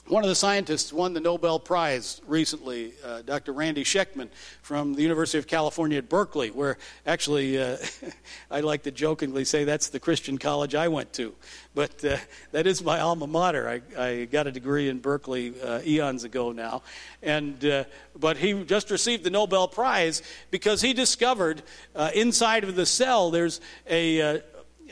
[0.07, 3.53] one of the scientists won the Nobel Prize recently, uh, Dr.
[3.53, 4.29] Randy Schekman
[4.61, 7.79] from the University of California at Berkeley, where actually uh,
[8.51, 11.35] I like to jokingly say that's the Christian college I went to.
[11.75, 12.19] But uh,
[12.53, 13.67] that is my alma mater.
[13.67, 16.83] I, I got a degree in Berkeley uh, eons ago now.
[17.23, 21.63] And, uh, but he just received the Nobel Prize because he discovered
[21.97, 24.43] uh, inside of the cell there's a,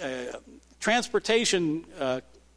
[0.01, 0.40] a
[0.81, 1.85] transportation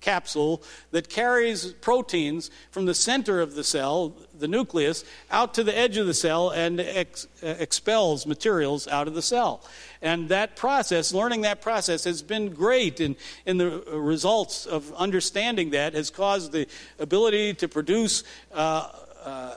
[0.06, 5.76] capsule that carries proteins from the center of the cell, the nucleus, out to the
[5.76, 9.64] edge of the cell and ex- uh, expels materials out of the cell.
[10.02, 13.00] And that process, learning that process, has been great.
[13.00, 13.16] And,
[13.48, 16.68] and the results of understanding that has caused the
[17.00, 18.24] ability to produce.
[18.54, 18.90] Uh,
[19.24, 19.56] uh,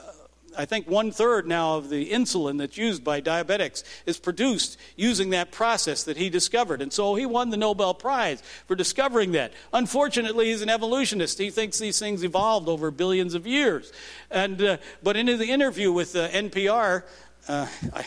[0.59, 5.29] I think one third now of the insulin that's used by diabetics is produced using
[5.29, 6.81] that process that he discovered.
[6.81, 9.53] And so he won the Nobel Prize for discovering that.
[9.71, 11.37] Unfortunately, he's an evolutionist.
[11.37, 13.93] He thinks these things evolved over billions of years.
[14.29, 17.03] And, uh, but in the interview with uh, NPR,
[17.47, 18.05] uh, I,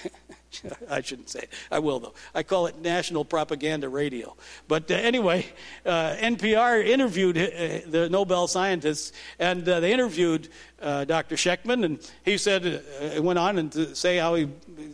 [0.90, 1.52] I shouldn't say it.
[1.70, 2.14] I will, though.
[2.34, 4.36] I call it National Propaganda Radio.
[4.68, 5.46] But uh, anyway,
[5.84, 10.48] uh, NPR interviewed uh, the Nobel scientists, and uh, they interviewed
[10.80, 11.36] uh, Dr.
[11.36, 12.84] Schekman, and he said,
[13.16, 14.48] uh, went on and to say how he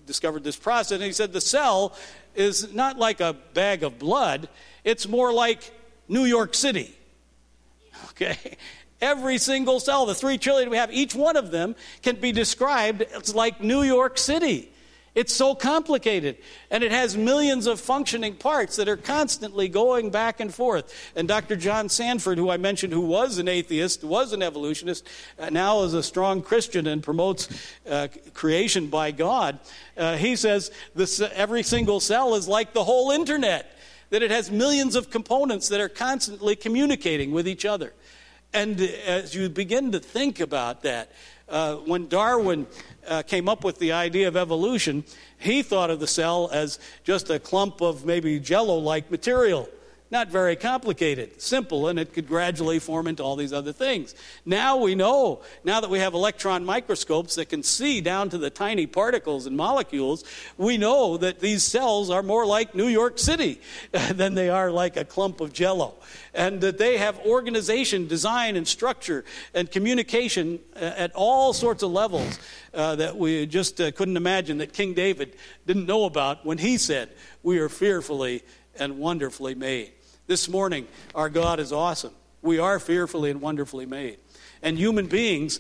[0.06, 0.92] discovered this process.
[0.92, 1.96] And he said, the cell
[2.34, 4.48] is not like a bag of blood,
[4.84, 5.72] it's more like
[6.08, 6.94] New York City.
[8.10, 8.56] Okay?
[9.00, 13.02] Every single cell, the three trillion we have, each one of them can be described
[13.02, 14.72] as like New York City.
[15.18, 16.37] It's so complicated.
[16.70, 20.94] And it has millions of functioning parts that are constantly going back and forth.
[21.16, 21.57] And Dr.
[21.57, 25.04] John Sanford, who I mentioned, who was an atheist, was an evolutionist,
[25.37, 27.48] uh, now is a strong Christian and promotes
[27.90, 29.59] uh, creation by God,
[29.96, 33.76] uh, he says this, every single cell is like the whole internet,
[34.11, 37.92] that it has millions of components that are constantly communicating with each other.
[38.54, 41.11] And as you begin to think about that,
[41.48, 42.66] uh, when Darwin
[43.06, 45.04] uh, came up with the idea of evolution,
[45.38, 49.68] he thought of the cell as just a clump of maybe jello like material.
[50.10, 54.14] Not very complicated, simple, and it could gradually form into all these other things.
[54.46, 58.48] Now we know, now that we have electron microscopes that can see down to the
[58.48, 60.24] tiny particles and molecules,
[60.56, 63.60] we know that these cells are more like New York City
[63.92, 65.94] than they are like a clump of jello.
[66.32, 71.90] And that they have organization, design, and structure and communication uh, at all sorts of
[71.90, 72.38] levels
[72.72, 76.78] uh, that we just uh, couldn't imagine that King David didn't know about when he
[76.78, 77.10] said,
[77.42, 78.42] We are fearfully
[78.78, 79.92] and wonderfully made.
[80.28, 82.12] This morning, our God is awesome.
[82.42, 84.18] We are fearfully and wonderfully made.
[84.60, 85.58] And human beings,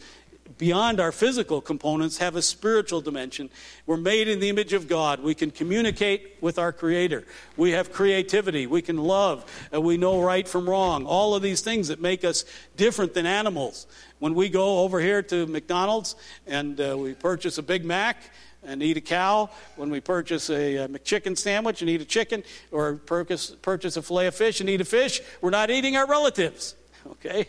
[0.58, 3.48] beyond our physical components, have a spiritual dimension.
[3.86, 5.22] We're made in the image of God.
[5.22, 7.24] We can communicate with our Creator.
[7.56, 8.66] We have creativity.
[8.66, 9.50] We can love.
[9.72, 11.06] And we know right from wrong.
[11.06, 12.44] All of these things that make us
[12.76, 13.86] different than animals.
[14.18, 16.14] When we go over here to McDonald's
[16.46, 18.18] and uh, we purchase a Big Mac,
[18.64, 22.42] and eat a cow, when we purchase a, a McChicken sandwich and eat a chicken,
[22.70, 26.06] or purchase, purchase a fillet of fish and eat a fish, we're not eating our
[26.06, 26.74] relatives.
[27.06, 27.48] Okay?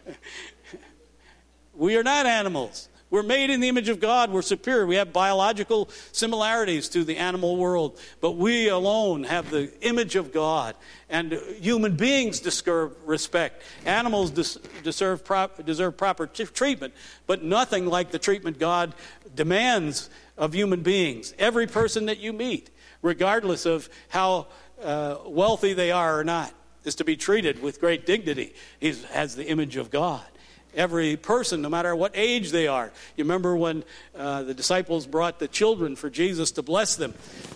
[1.73, 2.87] we are not animals.
[3.09, 4.31] We're made in the image of God.
[4.31, 4.85] We're superior.
[4.85, 10.33] We have biological similarities to the animal world, but we alone have the image of
[10.33, 10.75] God.
[11.09, 13.63] And human beings deserve respect.
[13.85, 15.23] Animals deserve,
[15.63, 16.93] deserve proper treatment,
[17.27, 18.93] but nothing like the treatment God
[19.37, 21.33] demands of human beings.
[21.39, 22.69] Every person that you meet,
[23.01, 24.47] regardless of how
[24.83, 28.53] uh, wealthy they are or not, is to be treated with great dignity.
[28.79, 30.25] He has the image of God.
[30.73, 32.91] Every person, no matter what age they are.
[33.15, 33.83] You remember when
[34.15, 37.13] uh, the disciples brought the children for Jesus to bless them?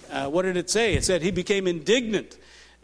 [0.09, 0.95] Uh, what did it say?
[0.95, 2.37] It said he became indignant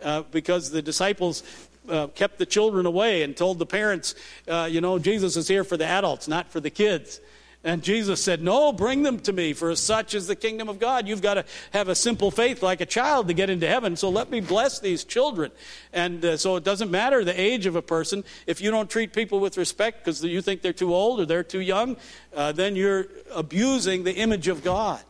[0.03, 1.43] uh, because the disciples
[1.89, 4.13] uh, kept the children away and told the parents,
[4.47, 7.19] uh, you know, Jesus is here for the adults, not for the kids.
[7.67, 11.05] And Jesus said, No, bring them to me, for such is the kingdom of God.
[11.05, 13.97] You've got to have a simple faith like a child to get into heaven.
[13.97, 15.51] So let me bless these children.
[15.91, 18.23] And uh, so it doesn't matter the age of a person.
[18.45, 21.43] If you don't treat people with respect because you think they're too old or they're
[21.43, 21.97] too young,
[22.33, 25.01] uh, then you're abusing the image of God.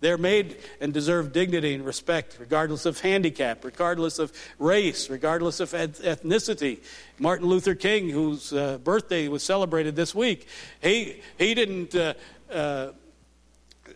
[0.00, 5.72] They're made and deserve dignity and respect, regardless of handicap, regardless of race, regardless of
[5.72, 6.80] ethnicity.
[7.18, 10.46] Martin Luther King, whose uh, birthday was celebrated this week,
[10.82, 12.14] he, he didn't uh,
[12.50, 12.92] uh,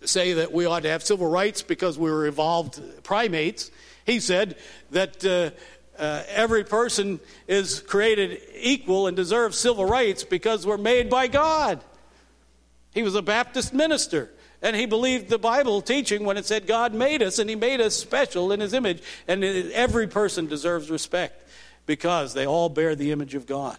[0.05, 3.71] say that we ought to have civil rights because we were evolved primates.
[4.05, 4.57] He said
[4.91, 5.51] that uh,
[5.99, 11.83] uh, every person is created equal and deserves civil rights because we're made by God.
[12.93, 14.31] He was a Baptist minister.
[14.65, 17.83] And he believed the Bible teaching when it said God made us and he made
[17.83, 19.03] us special in his image.
[19.29, 21.47] And every person deserves respect
[21.85, 23.77] because they all bear the image of God.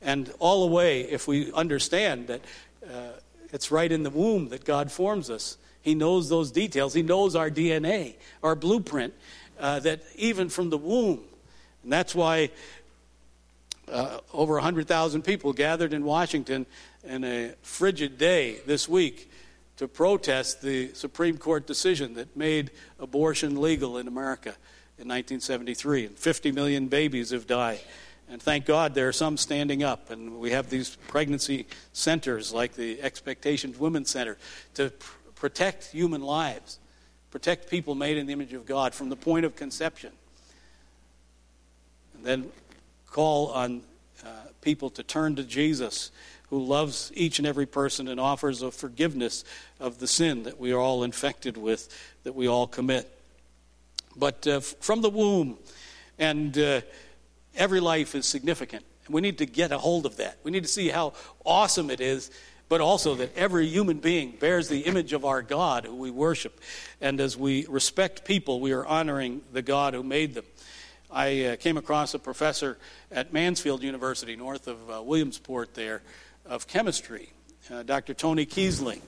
[0.00, 2.42] And all the way, if we understand that
[2.86, 3.18] uh,
[3.52, 6.94] it's right in the womb that God forms us, he knows those details.
[6.94, 9.12] He knows our DNA, our blueprint,
[9.58, 11.24] uh, that even from the womb.
[11.82, 12.50] And that's why
[13.90, 16.66] uh, over 100,000 people gathered in Washington
[17.02, 19.26] in a frigid day this week
[19.80, 24.50] to protest the Supreme Court decision that made abortion legal in America
[24.98, 26.04] in 1973.
[26.04, 27.80] And 50 million babies have died.
[28.28, 30.10] And thank God there are some standing up.
[30.10, 34.36] And we have these pregnancy centers like the Expectations Women's Center
[34.74, 36.78] to pr- protect human lives,
[37.30, 40.12] protect people made in the image of God from the point of conception.
[42.16, 42.52] And then
[43.06, 43.80] call on
[44.60, 46.10] people to turn to Jesus
[46.50, 49.44] who loves each and every person and offers a forgiveness
[49.78, 51.88] of the sin that we are all infected with,
[52.24, 53.08] that we all commit.
[54.16, 55.58] But uh, from the womb,
[56.18, 56.80] and uh,
[57.54, 58.84] every life is significant.
[59.08, 60.38] We need to get a hold of that.
[60.42, 62.30] We need to see how awesome it is,
[62.68, 66.60] but also that every human being bears the image of our God who we worship.
[67.00, 70.44] And as we respect people, we are honoring the God who made them.
[71.12, 72.78] I uh, came across a professor
[73.10, 76.02] at Mansfield University, north of uh, Williamsport, there,
[76.46, 77.32] of chemistry,
[77.70, 78.14] uh, Dr.
[78.14, 79.00] Tony Kiesling.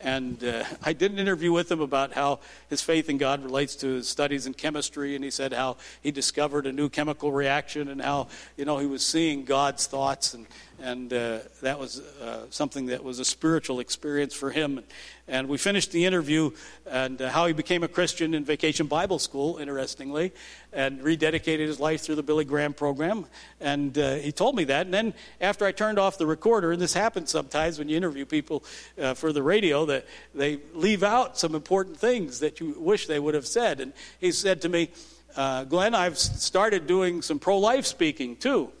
[0.00, 2.40] And uh, I did an interview with him about how
[2.70, 5.14] his faith in God relates to his studies in chemistry.
[5.14, 8.86] And he said how he discovered a new chemical reaction and how, you know, he
[8.86, 10.32] was seeing God's thoughts.
[10.32, 10.46] And,
[10.82, 14.82] and uh, that was uh, something that was a spiritual experience for him.
[15.28, 16.50] And we finished the interview
[16.90, 20.32] and uh, how he became a Christian in Vacation Bible School, interestingly,
[20.72, 23.26] and rededicated his life through the Billy Graham program.
[23.60, 24.86] And uh, he told me that.
[24.86, 28.26] And then after I turned off the recorder, and this happens sometimes when you interview
[28.26, 28.64] people
[29.00, 33.20] uh, for the radio, that they leave out some important things that you wish they
[33.20, 33.78] would have said.
[33.80, 34.90] And he said to me,
[35.36, 38.72] uh, Glenn, I've started doing some pro life speaking too.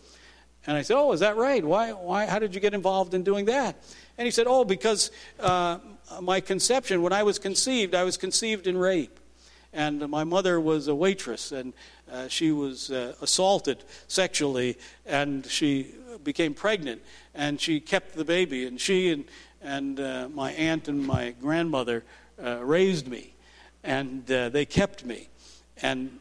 [0.66, 1.64] And I said, Oh, is that right?
[1.64, 3.76] Why, why, how did you get involved in doing that?
[4.16, 5.10] And he said, Oh, because
[5.40, 5.78] uh,
[6.20, 9.18] my conception, when I was conceived, I was conceived in rape.
[9.72, 11.72] And my mother was a waitress, and
[12.12, 17.00] uh, she was uh, assaulted sexually, and she became pregnant,
[17.34, 18.66] and she kept the baby.
[18.66, 19.24] And she and,
[19.62, 22.04] and uh, my aunt and my grandmother
[22.42, 23.32] uh, raised me,
[23.82, 25.28] and uh, they kept me.
[25.80, 26.20] And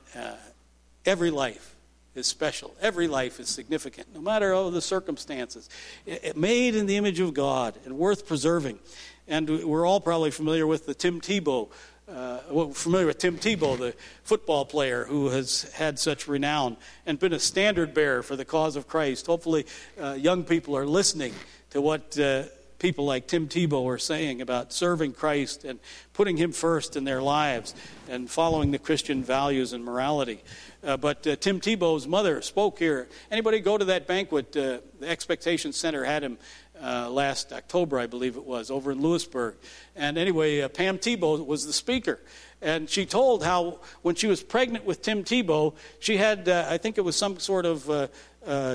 [1.06, 1.71] every life
[2.16, 2.76] is special.
[2.82, 5.70] Every life is significant, no matter all the circumstances.
[6.06, 8.80] It, it made in the image of God and worth preserving.
[9.28, 11.70] And we're all probably familiar with the Tim Tebow.
[12.10, 17.18] Uh, well, familiar with Tim Tebow, the football player who has had such renown and
[17.18, 19.28] been a standard bearer for the cause of Christ.
[19.28, 19.66] Hopefully,
[20.00, 21.34] uh, young people are listening
[21.70, 22.44] to what uh,
[22.82, 25.80] people like Tim Tebow are saying about serving Christ and
[26.14, 27.76] putting Him first in their lives
[28.10, 30.42] and following the Christian values and morality.
[30.84, 33.08] Uh, but uh, Tim Tebow's mother spoke here.
[33.30, 34.58] Anybody go to that banquet?
[34.58, 36.40] Uh, the Expectation Center had him
[36.82, 39.56] uh, last October, I believe it was, over in Lewisburg.
[39.96, 42.20] And anyway, uh, Pam Tebow was the speaker.
[42.62, 46.78] And she told how when she was pregnant with Tim Tebow, she had, uh, I
[46.78, 48.10] think it was some sort of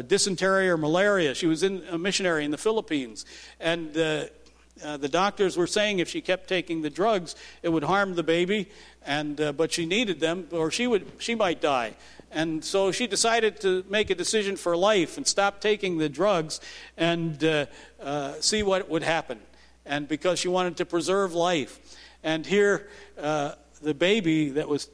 [0.09, 1.35] dysentery or malaria.
[1.35, 3.25] She was in a missionary in the Philippines.
[3.61, 3.97] And
[4.85, 8.23] uh, the doctors were saying if she kept taking the drugs, it would harm the
[8.23, 8.69] baby,
[9.07, 11.95] and uh, but she needed them, or she would she might die.
[12.31, 16.61] And so she decided to make a decision for life and stop taking the drugs
[16.97, 17.67] and uh,
[18.03, 19.41] uh, see what would happen.
[19.87, 21.79] And because she wanted to preserve life.
[22.23, 23.53] And here, uh,
[23.83, 24.89] the baby that was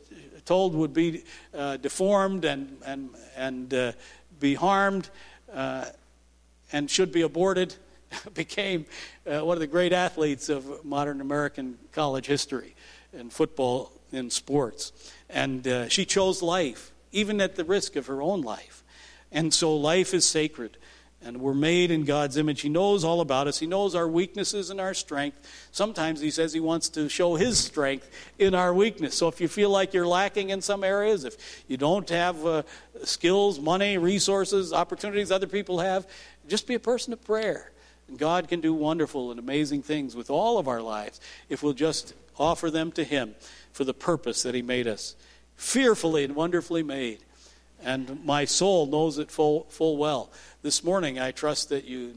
[0.45, 1.25] told would be
[1.55, 3.93] uh, deformed and, and, and uh,
[4.41, 5.09] be harmed
[5.53, 5.87] uh,
[6.73, 7.75] and should be aborted
[8.35, 8.85] became
[9.25, 12.75] one of the great athletes of modern American college history
[13.13, 14.93] and football in sports.
[15.29, 18.85] And uh, she chose life, even at the risk of her own life.
[19.31, 20.77] And so life is sacred.
[21.25, 22.63] And we're made in God's image.
[22.63, 23.59] He knows all about us.
[23.59, 25.69] He knows our weaknesses and our strength.
[25.71, 29.17] Sometimes He says He wants to show His strength in our weakness.
[29.17, 32.63] So if you feel like you're lacking in some areas, if you don't have uh,
[33.05, 36.07] skills, money, resources, opportunities other people have,
[36.49, 37.71] just be a person of prayer.
[38.09, 41.73] And God can do wonderful and amazing things with all of our lives if we'll
[41.73, 43.35] just offer them to Him
[43.73, 45.15] for the purpose that He made us.
[45.57, 47.21] Fearfully and wonderfully made.
[47.85, 50.31] And my soul knows it full, full well.
[50.63, 52.15] This morning, I trust that you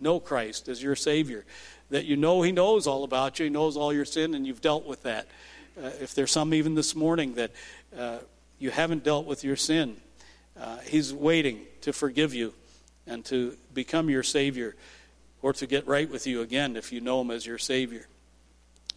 [0.00, 1.44] know Christ as your Savior,
[1.90, 4.60] that you know He knows all about you, He knows all your sin, and you've
[4.60, 5.28] dealt with that.
[5.80, 7.52] Uh, if there's some even this morning that
[7.96, 8.18] uh,
[8.58, 9.96] you haven't dealt with your sin,
[10.60, 12.52] uh, He's waiting to forgive you
[13.06, 14.74] and to become your Savior
[15.40, 18.06] or to get right with you again if you know Him as your Savior.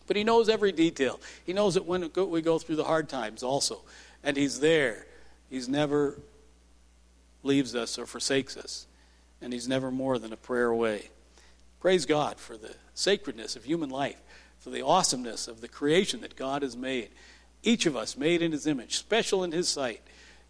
[0.08, 1.20] But He knows every detail.
[1.46, 3.82] He knows that when we go through the hard times also.
[4.24, 5.06] And He's there.
[5.52, 6.18] He's never
[7.44, 8.88] leaves us or forsakes us.
[9.42, 11.10] And He's never more than a prayer away.
[11.82, 14.22] Praise God for the sacredness of human life,
[14.60, 17.10] for the awesomeness of the creation that God has made.
[17.64, 20.02] Each of us made in His image, special in His sight,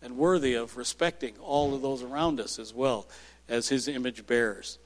[0.04, 3.08] and worthy of respecting all of those around us as well
[3.49, 4.78] as His image bearers.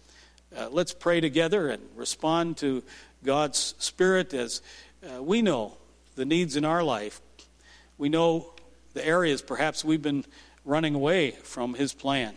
[0.56, 2.84] Uh, let's pray together and respond to
[3.24, 4.62] God's Spirit as
[5.04, 5.76] uh, we know
[6.16, 7.20] the needs in our life.
[7.98, 8.55] We know
[8.96, 10.26] the areas perhaps we've been
[10.64, 12.36] running away from His plan.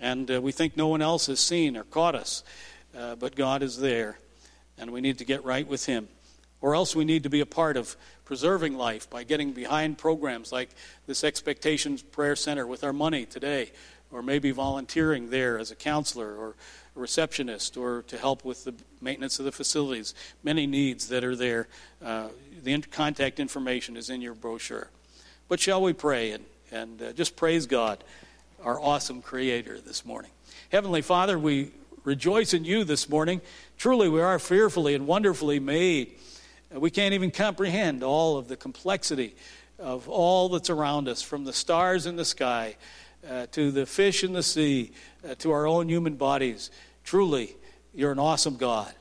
[0.00, 2.42] And uh, we think no one else has seen or caught us,
[2.98, 4.18] uh, but God is there,
[4.76, 6.08] and we need to get right with Him.
[6.60, 10.50] Or else we need to be a part of preserving life by getting behind programs
[10.50, 10.70] like
[11.06, 13.70] this Expectations Prayer Center with our money today,
[14.10, 16.54] or maybe volunteering there as a counselor or
[16.96, 20.14] a receptionist or to help with the maintenance of the facilities.
[20.42, 21.68] Many needs that are there.
[22.02, 22.28] Uh,
[22.62, 24.88] the contact information is in your brochure.
[25.48, 28.02] But shall we pray and, and uh, just praise God,
[28.64, 30.32] our awesome Creator, this morning?
[30.70, 31.70] Heavenly Father, we
[32.02, 33.40] rejoice in you this morning.
[33.78, 36.14] Truly, we are fearfully and wonderfully made.
[36.72, 39.36] We can't even comprehend all of the complexity
[39.78, 42.74] of all that's around us, from the stars in the sky
[43.30, 44.90] uh, to the fish in the sea
[45.28, 46.72] uh, to our own human bodies.
[47.04, 47.54] Truly,
[47.94, 48.92] you're an awesome God.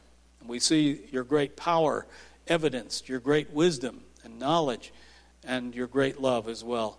[0.41, 2.05] And we see your great power
[2.47, 4.91] evidenced, your great wisdom and knowledge,
[5.45, 6.97] and your great love as well.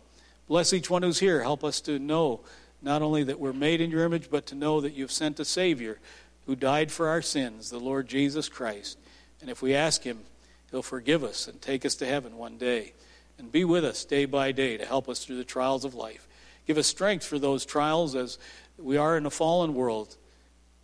[0.48, 1.42] Bless each one who's here.
[1.42, 2.40] Help us to know
[2.82, 5.44] not only that we're made in your image, but to know that you've sent a
[5.44, 5.98] Savior
[6.46, 8.98] who died for our sins, the Lord Jesus Christ.
[9.40, 10.20] And if we ask Him,
[10.70, 12.92] He'll forgive us and take us to heaven one day
[13.38, 16.26] and be with us day by day to help us through the trials of life.
[16.66, 18.38] Give us strength for those trials as
[18.78, 20.16] we are in a fallen world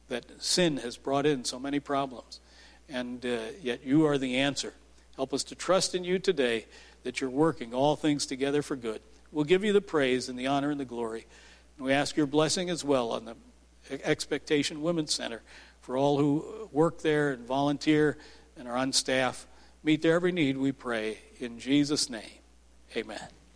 [0.09, 2.41] that sin has brought in so many problems.
[2.89, 4.75] And uh, yet you are the answer.
[5.17, 6.67] Help us to trust in you today
[7.05, 9.01] that you're working all things together for good.
[9.31, 11.27] We'll give you the praise and the honor and the glory.
[11.77, 13.37] And we ask your blessing as well on the
[14.05, 15.43] Expectation Women's Center
[15.81, 18.19] for all who work there and volunteer
[18.57, 19.47] and are on staff.
[19.83, 21.19] Meet their every need, we pray.
[21.41, 22.23] In Jesus' name,
[22.97, 23.41] amen.